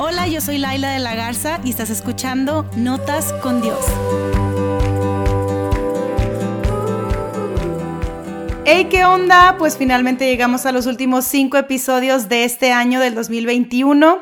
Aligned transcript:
Hola, 0.00 0.28
yo 0.28 0.40
soy 0.40 0.58
Laila 0.58 0.92
de 0.92 1.00
la 1.00 1.16
Garza 1.16 1.58
y 1.64 1.70
estás 1.70 1.90
escuchando 1.90 2.64
Notas 2.76 3.32
con 3.42 3.60
Dios. 3.60 3.80
Hey, 8.64 8.86
¿qué 8.88 9.04
onda? 9.04 9.56
Pues 9.58 9.76
finalmente 9.76 10.28
llegamos 10.28 10.66
a 10.66 10.70
los 10.70 10.86
últimos 10.86 11.24
cinco 11.24 11.56
episodios 11.56 12.28
de 12.28 12.44
este 12.44 12.70
año 12.70 13.00
del 13.00 13.16
2021. 13.16 14.20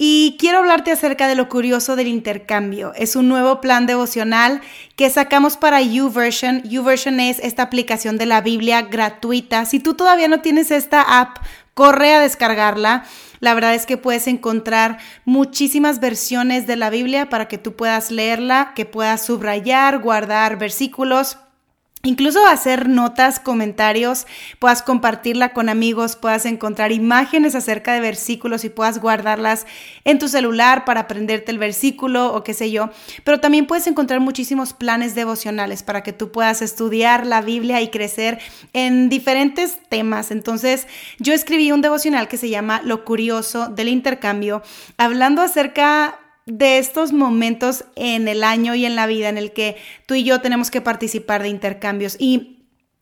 Y 0.00 0.36
quiero 0.38 0.58
hablarte 0.58 0.92
acerca 0.92 1.26
de 1.26 1.34
lo 1.34 1.48
curioso 1.48 1.96
del 1.96 2.06
intercambio. 2.06 2.92
Es 2.94 3.16
un 3.16 3.28
nuevo 3.28 3.60
plan 3.60 3.86
devocional 3.86 4.60
que 4.94 5.10
sacamos 5.10 5.56
para 5.56 5.82
YouVersion. 5.82 6.62
YouVersion 6.62 7.18
es 7.18 7.40
esta 7.40 7.64
aplicación 7.64 8.18
de 8.18 8.26
la 8.26 8.40
Biblia 8.40 8.82
gratuita. 8.82 9.64
Si 9.64 9.80
tú 9.80 9.94
todavía 9.94 10.28
no 10.28 10.40
tienes 10.42 10.70
esta 10.70 11.02
app, 11.02 11.38
corre 11.78 12.12
a 12.12 12.18
descargarla. 12.18 13.04
La 13.38 13.54
verdad 13.54 13.72
es 13.72 13.86
que 13.86 13.96
puedes 13.96 14.26
encontrar 14.26 14.98
muchísimas 15.24 16.00
versiones 16.00 16.66
de 16.66 16.74
la 16.74 16.90
Biblia 16.90 17.28
para 17.28 17.46
que 17.46 17.56
tú 17.56 17.76
puedas 17.76 18.10
leerla, 18.10 18.72
que 18.74 18.84
puedas 18.84 19.24
subrayar, 19.24 20.00
guardar 20.00 20.58
versículos 20.58 21.38
Incluso 22.04 22.46
hacer 22.46 22.88
notas, 22.88 23.40
comentarios, 23.40 24.28
puedas 24.60 24.82
compartirla 24.82 25.52
con 25.52 25.68
amigos, 25.68 26.14
puedas 26.14 26.46
encontrar 26.46 26.92
imágenes 26.92 27.56
acerca 27.56 27.92
de 27.92 28.00
versículos 28.00 28.64
y 28.64 28.68
puedas 28.68 29.00
guardarlas 29.00 29.66
en 30.04 30.20
tu 30.20 30.28
celular 30.28 30.84
para 30.84 31.00
aprenderte 31.00 31.50
el 31.50 31.58
versículo 31.58 32.32
o 32.32 32.44
qué 32.44 32.54
sé 32.54 32.70
yo. 32.70 32.90
Pero 33.24 33.40
también 33.40 33.66
puedes 33.66 33.88
encontrar 33.88 34.20
muchísimos 34.20 34.74
planes 34.74 35.16
devocionales 35.16 35.82
para 35.82 36.04
que 36.04 36.12
tú 36.12 36.30
puedas 36.30 36.62
estudiar 36.62 37.26
la 37.26 37.40
Biblia 37.40 37.82
y 37.82 37.88
crecer 37.88 38.38
en 38.74 39.08
diferentes 39.08 39.80
temas. 39.88 40.30
Entonces, 40.30 40.86
yo 41.18 41.34
escribí 41.34 41.72
un 41.72 41.82
devocional 41.82 42.28
que 42.28 42.36
se 42.36 42.48
llama 42.48 42.80
Lo 42.84 43.04
curioso 43.04 43.70
del 43.70 43.88
intercambio, 43.88 44.62
hablando 44.98 45.42
acerca 45.42 46.20
de 46.48 46.78
estos 46.78 47.12
momentos 47.12 47.84
en 47.94 48.26
el 48.26 48.42
año 48.42 48.74
y 48.74 48.86
en 48.86 48.96
la 48.96 49.06
vida 49.06 49.28
en 49.28 49.38
el 49.38 49.52
que 49.52 49.76
tú 50.06 50.14
y 50.14 50.24
yo 50.24 50.40
tenemos 50.40 50.70
que 50.70 50.80
participar 50.80 51.42
de 51.42 51.50
intercambios. 51.50 52.16
Y 52.18 52.58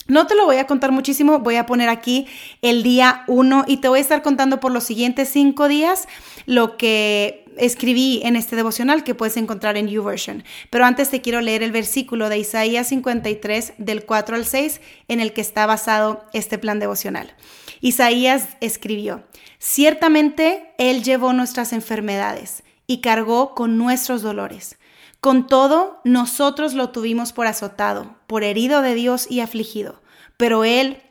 no 0.08 0.26
te 0.26 0.34
lo 0.34 0.44
voy 0.44 0.56
a 0.56 0.66
contar 0.66 0.92
muchísimo, 0.92 1.40
voy 1.40 1.56
a 1.56 1.66
poner 1.66 1.88
aquí 1.88 2.26
el 2.62 2.82
día 2.82 3.24
1 3.28 3.64
y 3.66 3.78
te 3.78 3.88
voy 3.88 3.98
a 3.98 4.02
estar 4.02 4.22
contando 4.22 4.60
por 4.60 4.72
los 4.72 4.84
siguientes 4.84 5.28
cinco 5.28 5.68
días 5.68 6.06
lo 6.46 6.76
que 6.76 7.44
escribí 7.56 8.20
en 8.22 8.36
este 8.36 8.54
devocional 8.54 9.02
que 9.02 9.14
puedes 9.14 9.36
encontrar 9.36 9.76
en 9.76 9.88
YouVersion. 9.88 10.44
Pero 10.70 10.84
antes 10.84 11.10
te 11.10 11.22
quiero 11.22 11.40
leer 11.40 11.62
el 11.62 11.72
versículo 11.72 12.28
de 12.28 12.38
Isaías 12.38 12.88
53 12.88 13.74
del 13.78 14.04
4 14.04 14.36
al 14.36 14.44
6 14.44 14.80
en 15.08 15.20
el 15.20 15.32
que 15.32 15.40
está 15.40 15.66
basado 15.66 16.24
este 16.32 16.58
plan 16.58 16.78
devocional. 16.78 17.34
Isaías 17.80 18.48
escribió, 18.60 19.24
ciertamente 19.58 20.72
Él 20.78 21.02
llevó 21.02 21.32
nuestras 21.32 21.72
enfermedades 21.72 22.62
y 22.86 23.00
cargó 23.00 23.54
con 23.54 23.78
nuestros 23.78 24.22
dolores. 24.22 24.78
Con 25.20 25.46
todo, 25.46 26.00
nosotros 26.04 26.74
lo 26.74 26.90
tuvimos 26.90 27.32
por 27.32 27.46
azotado, 27.46 28.16
por 28.26 28.44
herido 28.44 28.82
de 28.82 28.94
Dios 28.94 29.26
y 29.30 29.40
afligido, 29.40 30.02
pero 30.36 30.64
Él 30.64 31.02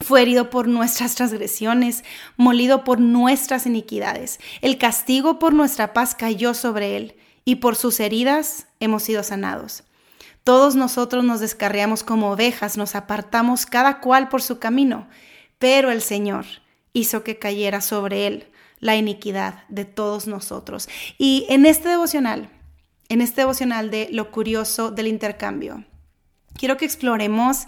fue 0.00 0.22
herido 0.22 0.50
por 0.50 0.68
nuestras 0.68 1.14
transgresiones, 1.14 2.04
molido 2.36 2.84
por 2.84 3.00
nuestras 3.00 3.66
iniquidades. 3.66 4.40
El 4.60 4.76
castigo 4.76 5.38
por 5.38 5.54
nuestra 5.54 5.92
paz 5.92 6.14
cayó 6.14 6.52
sobre 6.54 6.96
Él, 6.96 7.16
y 7.44 7.56
por 7.56 7.76
sus 7.76 8.00
heridas 8.00 8.66
hemos 8.80 9.04
sido 9.04 9.22
sanados. 9.22 9.84
Todos 10.44 10.74
nosotros 10.74 11.24
nos 11.24 11.40
descarriamos 11.40 12.02
como 12.02 12.30
ovejas, 12.30 12.76
nos 12.76 12.94
apartamos 12.94 13.66
cada 13.66 14.00
cual 14.00 14.28
por 14.28 14.42
su 14.42 14.58
camino, 14.58 15.08
pero 15.58 15.90
el 15.90 16.02
Señor 16.02 16.44
hizo 16.92 17.24
que 17.24 17.38
cayera 17.38 17.80
sobre 17.80 18.26
Él 18.26 18.48
la 18.78 18.96
iniquidad 18.96 19.64
de 19.68 19.84
todos 19.84 20.26
nosotros. 20.26 20.88
Y 21.18 21.46
en 21.48 21.66
este 21.66 21.88
devocional, 21.88 22.50
en 23.08 23.20
este 23.20 23.42
devocional 23.42 23.90
de 23.90 24.08
lo 24.12 24.30
curioso 24.30 24.90
del 24.90 25.06
intercambio, 25.06 25.84
quiero 26.56 26.76
que 26.76 26.84
exploremos 26.84 27.66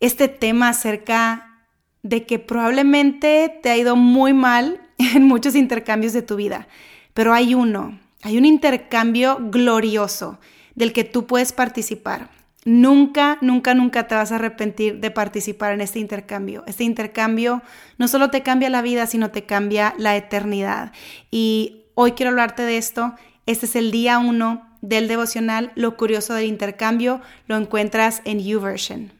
este 0.00 0.28
tema 0.28 0.70
acerca 0.70 1.66
de 2.02 2.26
que 2.26 2.38
probablemente 2.38 3.58
te 3.62 3.70
ha 3.70 3.76
ido 3.76 3.96
muy 3.96 4.32
mal 4.32 4.80
en 4.98 5.24
muchos 5.24 5.54
intercambios 5.54 6.12
de 6.12 6.22
tu 6.22 6.36
vida, 6.36 6.68
pero 7.14 7.32
hay 7.32 7.54
uno, 7.54 7.98
hay 8.22 8.38
un 8.38 8.44
intercambio 8.44 9.38
glorioso 9.40 10.38
del 10.74 10.92
que 10.92 11.04
tú 11.04 11.26
puedes 11.26 11.52
participar. 11.52 12.30
Nunca, 12.64 13.38
nunca, 13.40 13.74
nunca 13.74 14.06
te 14.06 14.14
vas 14.14 14.32
a 14.32 14.36
arrepentir 14.36 15.00
de 15.00 15.10
participar 15.10 15.72
en 15.72 15.80
este 15.80 15.98
intercambio. 15.98 16.62
Este 16.66 16.84
intercambio 16.84 17.62
no 17.96 18.06
solo 18.06 18.30
te 18.30 18.42
cambia 18.42 18.68
la 18.68 18.82
vida, 18.82 19.06
sino 19.06 19.30
te 19.30 19.44
cambia 19.44 19.94
la 19.96 20.16
eternidad. 20.16 20.92
Y 21.30 21.86
hoy 21.94 22.12
quiero 22.12 22.30
hablarte 22.30 22.62
de 22.62 22.76
esto. 22.76 23.14
Este 23.46 23.64
es 23.64 23.76
el 23.76 23.90
día 23.90 24.18
uno 24.18 24.68
del 24.82 25.08
devocional. 25.08 25.72
Lo 25.74 25.96
curioso 25.96 26.34
del 26.34 26.46
intercambio 26.46 27.22
lo 27.46 27.56
encuentras 27.56 28.20
en 28.24 28.40
YouVersion. 28.40 29.12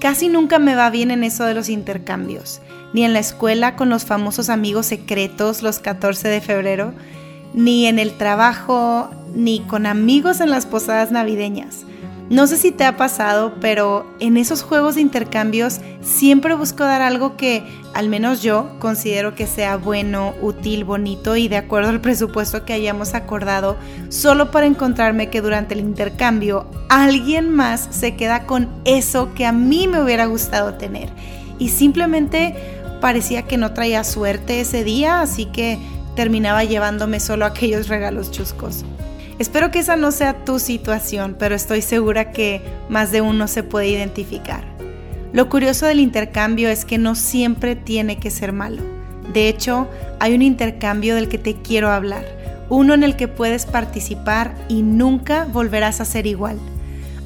Casi 0.00 0.28
nunca 0.28 0.58
me 0.58 0.76
va 0.76 0.90
bien 0.90 1.10
en 1.10 1.24
eso 1.24 1.44
de 1.44 1.54
los 1.54 1.68
intercambios, 1.68 2.60
ni 2.92 3.04
en 3.04 3.12
la 3.12 3.18
escuela 3.18 3.74
con 3.74 3.88
los 3.88 4.04
famosos 4.04 4.48
amigos 4.48 4.86
secretos 4.86 5.62
los 5.62 5.80
14 5.80 6.28
de 6.28 6.40
febrero, 6.40 6.94
ni 7.54 7.86
en 7.86 7.98
el 7.98 8.16
trabajo, 8.16 9.10
ni 9.34 9.60
con 9.60 9.86
amigos 9.86 10.40
en 10.40 10.50
las 10.50 10.66
posadas 10.66 11.10
navideñas. 11.10 11.84
No 12.30 12.46
sé 12.46 12.58
si 12.58 12.72
te 12.72 12.84
ha 12.84 12.98
pasado, 12.98 13.54
pero 13.58 14.06
en 14.20 14.36
esos 14.36 14.62
juegos 14.62 14.96
de 14.96 15.00
intercambios 15.00 15.80
siempre 16.02 16.54
busco 16.54 16.84
dar 16.84 17.00
algo 17.00 17.38
que, 17.38 17.64
al 17.94 18.10
menos 18.10 18.42
yo, 18.42 18.68
considero 18.80 19.34
que 19.34 19.46
sea 19.46 19.78
bueno, 19.78 20.34
útil, 20.42 20.84
bonito 20.84 21.36
y 21.36 21.48
de 21.48 21.56
acuerdo 21.56 21.88
al 21.88 22.02
presupuesto 22.02 22.66
que 22.66 22.74
hayamos 22.74 23.14
acordado, 23.14 23.78
solo 24.10 24.50
para 24.50 24.66
encontrarme 24.66 25.30
que 25.30 25.40
durante 25.40 25.72
el 25.72 25.80
intercambio 25.80 26.66
alguien 26.90 27.48
más 27.48 27.88
se 27.92 28.14
queda 28.14 28.44
con 28.44 28.68
eso 28.84 29.32
que 29.34 29.46
a 29.46 29.52
mí 29.52 29.88
me 29.88 30.02
hubiera 30.02 30.26
gustado 30.26 30.74
tener. 30.74 31.08
Y 31.58 31.70
simplemente 31.70 32.54
parecía 33.00 33.42
que 33.42 33.56
no 33.56 33.72
traía 33.72 34.04
suerte 34.04 34.60
ese 34.60 34.84
día, 34.84 35.22
así 35.22 35.46
que 35.46 35.78
terminaba 36.18 36.64
llevándome 36.64 37.20
solo 37.20 37.46
aquellos 37.46 37.86
regalos 37.86 38.32
chuscos. 38.32 38.84
Espero 39.38 39.70
que 39.70 39.78
esa 39.78 39.94
no 39.94 40.10
sea 40.10 40.44
tu 40.44 40.58
situación, 40.58 41.36
pero 41.38 41.54
estoy 41.54 41.80
segura 41.80 42.32
que 42.32 42.60
más 42.88 43.12
de 43.12 43.20
uno 43.20 43.46
se 43.46 43.62
puede 43.62 43.86
identificar. 43.86 44.64
Lo 45.32 45.48
curioso 45.48 45.86
del 45.86 46.00
intercambio 46.00 46.70
es 46.70 46.84
que 46.84 46.98
no 46.98 47.14
siempre 47.14 47.76
tiene 47.76 48.16
que 48.16 48.32
ser 48.32 48.52
malo. 48.52 48.82
De 49.32 49.48
hecho, 49.48 49.86
hay 50.18 50.34
un 50.34 50.42
intercambio 50.42 51.14
del 51.14 51.28
que 51.28 51.38
te 51.38 51.54
quiero 51.54 51.88
hablar, 51.88 52.24
uno 52.68 52.94
en 52.94 53.04
el 53.04 53.14
que 53.14 53.28
puedes 53.28 53.64
participar 53.64 54.56
y 54.68 54.82
nunca 54.82 55.44
volverás 55.44 56.00
a 56.00 56.04
ser 56.04 56.26
igual. 56.26 56.58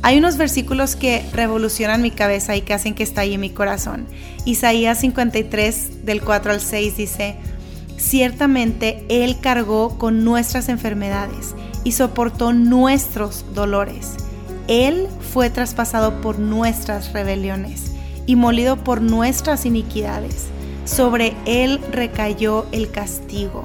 Hay 0.03 0.19
unos 0.19 0.37
versículos 0.37 0.97
que 0.97 1.25
revolucionan 1.33 2.03
mi 2.03 2.11
cabeza 2.11 2.57
y 2.57 2.61
que 2.61 2.75
hacen 2.75 2.95
que 2.95 3.05
estalle 3.05 3.39
mi 3.39 3.49
corazón. 3.49 4.07
Isaías 4.45 4.99
53 4.99 6.05
del 6.05 6.21
4 6.21 6.53
al 6.53 6.61
6 6.61 6.97
dice, 6.97 7.37
Ciertamente 7.97 9.05
Él 9.09 9.39
cargó 9.41 9.99
con 9.99 10.25
nuestras 10.25 10.69
enfermedades 10.69 11.55
y 11.85 11.93
soportó 11.93 12.53
nuestros 12.53 13.45
dolores. 13.55 14.17
Él 14.69 15.09
fue 15.33 15.51
traspasado 15.51 16.21
por 16.21 16.39
nuestras 16.39 17.13
rebeliones 17.13 17.93
y 18.27 18.37
molido 18.37 18.77
por 18.77 19.01
nuestras 19.01 19.67
iniquidades. 19.67 20.47
Sobre 20.85 21.35
Él 21.47 21.81
recayó 21.91 22.67
el 22.73 22.91
castigo, 22.91 23.65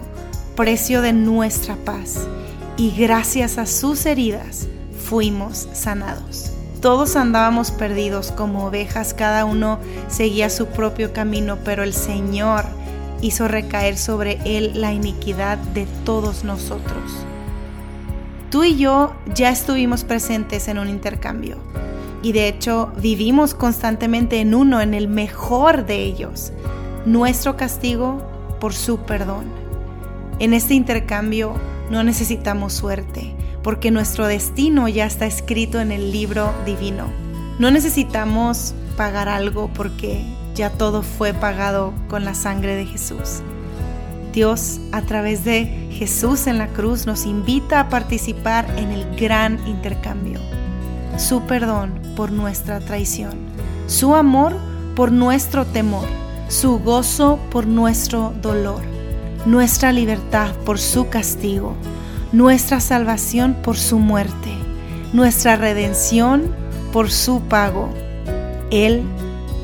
precio 0.56 1.02
de 1.02 1.14
nuestra 1.14 1.76
paz, 1.76 2.28
y 2.78 2.92
gracias 2.92 3.58
a 3.58 3.66
sus 3.66 4.06
heridas 4.06 4.68
fuimos 5.04 5.68
sanados. 5.74 6.52
Todos 6.82 7.16
andábamos 7.16 7.72
perdidos 7.72 8.32
como 8.32 8.66
ovejas, 8.66 9.16
cada 9.16 9.46
uno 9.46 9.80
seguía 10.10 10.50
su 10.52 10.68
propio 10.68 11.12
camino, 11.12 11.58
pero 11.64 11.84
el 11.84 11.94
Señor 11.94 12.66
hizo 13.22 13.48
recaer 13.48 13.98
sobre 13.98 14.40
él 14.46 14.80
la 14.82 14.94
iniquidad 14.94 15.58
de 15.58 15.88
todos 16.06 16.44
nosotros. 16.44 17.26
Tú 18.50 18.64
y 18.64 18.78
yo 18.78 19.14
ya 19.36 19.50
estuvimos 19.50 20.04
presentes 20.04 20.68
en 20.68 20.80
un 20.80 20.90
intercambio 20.90 21.58
y 22.22 22.32
de 22.32 22.48
hecho 22.48 22.92
vivimos 23.02 23.54
constantemente 23.54 24.40
en 24.40 24.56
uno, 24.56 24.82
en 24.82 24.94
el 24.94 25.08
mejor 25.08 25.86
de 25.86 26.04
ellos, 26.04 26.52
nuestro 27.06 27.58
castigo 27.58 28.22
por 28.60 28.74
su 28.74 29.00
perdón. 29.00 29.46
En 30.40 30.54
este 30.54 30.74
intercambio 30.74 31.56
no 31.90 32.04
necesitamos 32.04 32.74
suerte, 32.74 33.34
porque 33.64 33.92
nuestro 33.92 34.28
destino 34.28 34.88
ya 34.88 35.06
está 35.06 35.26
escrito 35.26 35.80
en 35.80 35.92
el 35.92 36.12
libro 36.12 36.54
divino. 36.66 37.08
No 37.60 37.72
necesitamos 37.72 38.74
pagar 38.96 39.30
algo 39.30 39.70
porque 39.74 40.24
ya 40.58 40.72
todo 40.72 41.04
fue 41.04 41.34
pagado 41.34 41.94
con 42.10 42.26
la 42.26 42.34
sangre 42.34 42.76
de 42.76 42.86
Jesús. 42.86 43.42
Dios, 44.34 44.80
a 44.92 45.02
través 45.02 45.46
de 45.46 45.88
Jesús 45.92 46.48
en 46.48 46.58
la 46.58 46.68
cruz, 46.68 47.06
nos 47.06 47.26
invita 47.26 47.80
a 47.80 47.90
participar 47.90 48.66
en 48.78 48.92
el 48.92 49.16
gran 49.16 49.66
intercambio. 49.68 50.40
Su 51.18 51.42
perdón 51.42 52.00
por 52.16 52.32
nuestra 52.32 52.80
traición, 52.80 53.34
su 53.88 54.16
amor 54.16 54.56
por 54.96 55.12
nuestro 55.12 55.66
temor, 55.66 56.08
su 56.50 56.80
gozo 56.80 57.40
por 57.50 57.66
nuestro 57.68 58.34
dolor. 58.42 58.82
nuestra 59.46 59.94
libertad 59.94 60.52
por 60.66 60.78
su 60.78 61.08
castigo, 61.08 61.74
nuestra 62.34 62.82
salvación 62.82 63.56
por 63.64 63.78
su 63.78 63.98
muerte, 63.98 64.52
nuestra 65.14 65.56
redención 65.56 66.54
por 66.92 67.10
su 67.10 67.40
pago, 67.42 67.90
Él 68.72 69.04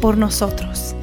por 0.03 0.17
nosotros. 0.17 0.97